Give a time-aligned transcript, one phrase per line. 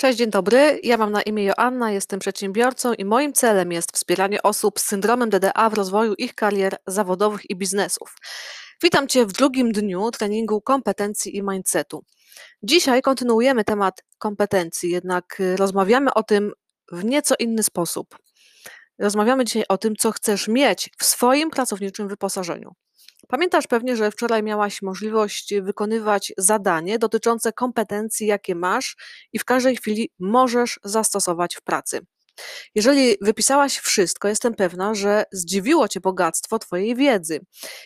[0.00, 0.80] Cześć, dzień dobry.
[0.82, 5.30] Ja mam na imię Joanna, jestem przedsiębiorcą i moim celem jest wspieranie osób z syndromem
[5.30, 8.16] DDA w rozwoju ich karier zawodowych i biznesów.
[8.82, 12.04] Witam Cię w drugim dniu treningu kompetencji i mindsetu.
[12.62, 16.52] Dzisiaj kontynuujemy temat kompetencji, jednak rozmawiamy o tym
[16.92, 18.18] w nieco inny sposób.
[18.98, 22.74] Rozmawiamy dzisiaj o tym, co chcesz mieć w swoim pracowniczym wyposażeniu.
[23.28, 28.96] Pamiętasz pewnie, że wczoraj miałaś możliwość wykonywać zadanie dotyczące kompetencji, jakie masz
[29.32, 32.00] i w każdej chwili możesz zastosować w pracy.
[32.74, 37.40] Jeżeli wypisałaś wszystko, jestem pewna, że zdziwiło Cię bogactwo Twojej wiedzy.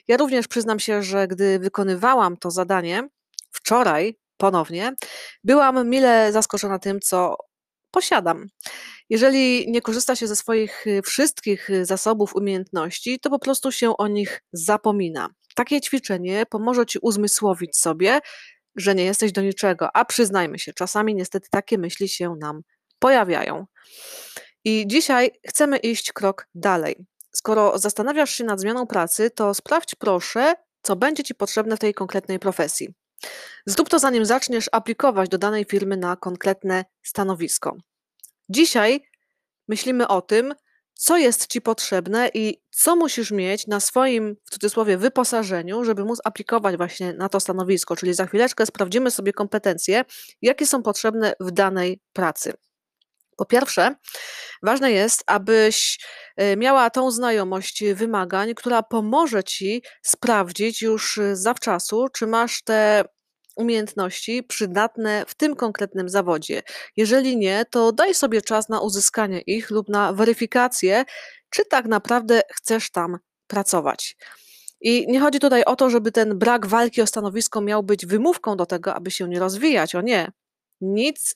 [0.09, 3.09] Ja również przyznam się, że gdy wykonywałam to zadanie
[3.53, 4.93] wczoraj ponownie,
[5.45, 7.37] byłam mile zaskoczona tym, co
[7.91, 8.47] posiadam.
[9.13, 13.97] Jeżeli nie korzysta się ze swoich y, wszystkich y, zasobów, umiejętności, to po prostu się
[13.97, 15.29] o nich zapomina.
[15.55, 18.21] Takie ćwiczenie pomoże ci uzmysłowić sobie,
[18.77, 22.63] że nie jesteś do niczego, a przyznajmy się, czasami niestety takie myśli się nam
[22.99, 23.67] pojawiają.
[24.65, 27.07] I dzisiaj chcemy iść krok dalej.
[27.33, 31.95] Skoro zastanawiasz się nad zmianą pracy, to sprawdź proszę, co będzie ci potrzebne w tej
[31.95, 32.95] konkretnej profesji.
[33.67, 37.77] Zrób to zanim zaczniesz aplikować do danej firmy na konkretne stanowisko.
[38.53, 39.01] Dzisiaj
[39.69, 40.55] myślimy o tym,
[40.95, 46.21] co jest Ci potrzebne i co musisz mieć na swoim, w cudzysłowie, wyposażeniu, żeby móc
[46.25, 47.97] aplikować właśnie na to stanowisko.
[47.97, 50.05] Czyli za chwileczkę sprawdzimy sobie kompetencje,
[50.43, 52.53] jakie są potrzebne w danej pracy.
[53.37, 53.95] Po pierwsze,
[54.63, 55.99] ważne jest, abyś
[56.37, 63.05] e, miała tą znajomość wymagań, która pomoże ci sprawdzić już zawczasu, czy masz te
[63.57, 66.63] umiejętności przydatne w tym konkretnym zawodzie.
[66.97, 71.05] Jeżeli nie, to daj sobie czas na uzyskanie ich lub na weryfikację,
[71.51, 74.17] czy tak naprawdę chcesz tam pracować.
[74.81, 78.57] I nie chodzi tutaj o to, żeby ten brak walki o stanowisko miał być wymówką
[78.57, 79.95] do tego, aby się nie rozwijać.
[79.95, 80.33] O nie,
[80.81, 81.35] nic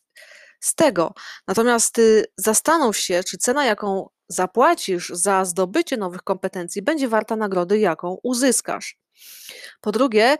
[0.60, 1.14] z tego.
[1.48, 7.78] Natomiast ty zastanów się, czy cena, jaką zapłacisz za zdobycie nowych kompetencji, będzie warta nagrody,
[7.78, 8.98] jaką uzyskasz.
[9.80, 10.36] Po drugie,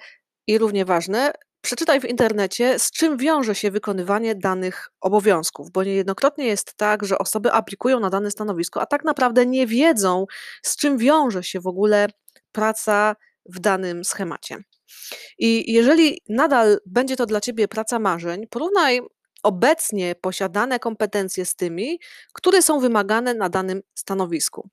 [0.47, 6.47] i równie ważne, Przeczytaj w internecie, z czym wiąże się wykonywanie danych obowiązków, bo niejednokrotnie
[6.47, 10.27] jest tak, że osoby aplikują na dane stanowisko, a tak naprawdę nie wiedzą,
[10.63, 12.09] z czym wiąże się w ogóle
[12.53, 13.17] praca
[13.55, 14.59] w danym schemacie.
[15.39, 19.01] I jeżeli nadal będzie to dla ciebie praca marzeń, porównaj
[19.43, 22.01] obecnie posiadane kompetencje z tymi,
[22.33, 24.69] które są wymagane na danym stanowisku.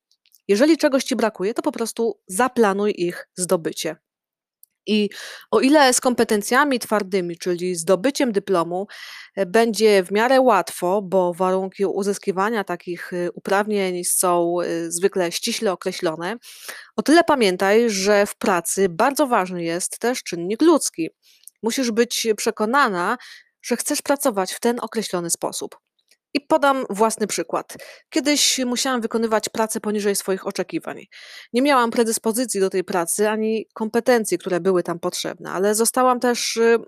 [0.48, 3.96] Jeżeli czegoś ci brakuje, to po prostu zaplanuj ich zdobycie.
[4.88, 5.10] I
[5.52, 8.88] o ile z kompetencjami twardymi, czyli zdobyciem dyplomu,
[9.36, 15.72] e, będzie w miarę łatwo, bo warunki uzyskiwania takich e, uprawnień są e, zwykle ściśle
[15.72, 16.36] określone,
[16.96, 21.10] o tyle pamiętaj, że w pracy bardzo ważny jest też czynnik ludzki.
[21.64, 23.18] Musisz być przekonana,
[23.62, 25.83] że chcesz pracować w ten określony sposób.
[26.34, 27.78] I podam własny przykład.
[28.10, 31.06] Kiedyś musiałam wykonywać pracę poniżej swoich oczekiwań.
[31.54, 36.58] Nie miałam predyspozycji do tej pracy ani kompetencji, które były tam potrzebne, ale zostałam też,
[36.58, 36.80] y,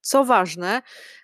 [0.00, 0.82] co ważne,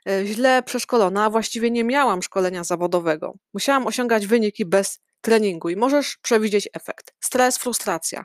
[0.09, 3.35] y, źle przeszkolona, a właściwie nie miałam szkolenia zawodowego.
[3.55, 7.15] Musiałam osiągać wyniki bez treningu i możesz przewidzieć efekt.
[7.21, 8.25] Stres, frustracja.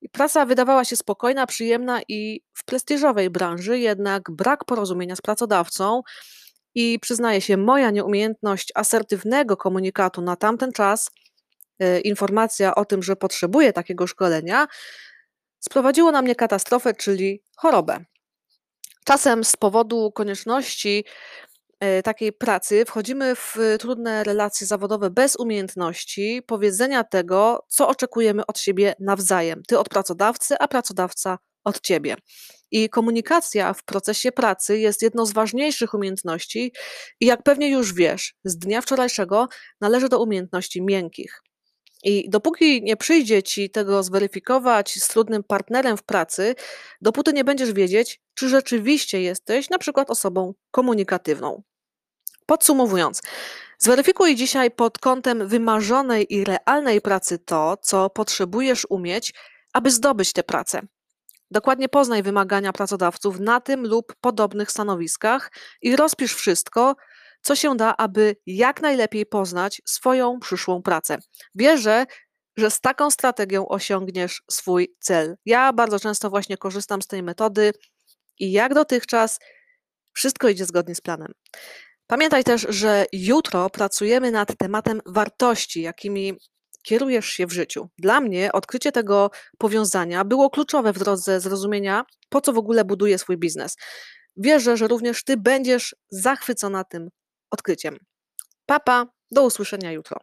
[0.00, 6.02] I praca wydawała się spokojna, przyjemna i w prestiżowej branży, jednak brak porozumienia z pracodawcą
[6.74, 11.10] i przyznaję się, moja nieumiejętność asertywnego komunikatu na tamten czas,
[11.78, 14.66] e, informacja o tym, że potrzebuję takiego szkolenia,
[15.60, 18.04] sprowadziło na mnie katastrofę, czyli chorobę.
[19.04, 21.04] Czasem z powodu konieczności
[21.80, 28.58] e, takiej pracy wchodzimy w trudne relacje zawodowe bez umiejętności powiedzenia tego, co oczekujemy od
[28.58, 29.62] siebie nawzajem.
[29.68, 32.16] Ty od pracodawcy, a pracodawca od ciebie.
[32.74, 36.72] I komunikacja w procesie pracy jest jedną z ważniejszych umiejętności,
[37.20, 39.48] i jak pewnie już wiesz, z dnia wczorajszego
[39.80, 41.42] należy do umiejętności miękkich.
[42.04, 46.54] I dopóki nie przyjdzie ci tego zweryfikować z trudnym partnerem w pracy,
[47.00, 51.62] dopóty nie będziesz wiedzieć, czy rzeczywiście jesteś na przykład osobą komunikatywną.
[52.46, 53.22] Podsumowując,
[53.78, 59.34] zweryfikuj dzisiaj pod kątem wymarzonej i realnej pracy to, co potrzebujesz umieć,
[59.72, 60.86] aby zdobyć tę pracę.
[61.54, 65.50] Dokładnie poznaj wymagania pracodawców na tym lub podobnych stanowiskach
[65.82, 66.96] i rozpisz wszystko,
[67.42, 71.18] co się da, aby jak najlepiej poznać swoją przyszłą pracę.
[71.54, 72.06] Wierzę,
[72.56, 75.36] że z taką strategią osiągniesz swój cel.
[75.44, 77.72] Ja bardzo często właśnie korzystam z tej metody
[78.38, 79.38] i jak dotychczas
[80.12, 81.32] wszystko idzie zgodnie z planem.
[82.06, 86.38] Pamiętaj też, że jutro pracujemy nad tematem wartości, jakimi
[86.84, 87.88] kierujesz się w życiu.
[87.98, 93.18] Dla mnie odkrycie tego powiązania było kluczowe w drodze zrozumienia, po co w ogóle buduję
[93.18, 93.76] swój biznes.
[94.36, 97.08] Wierzę, że również Ty będziesz zachwycona tym
[97.50, 97.98] odkryciem.
[98.66, 100.20] Papa, do usłyszenia jutro.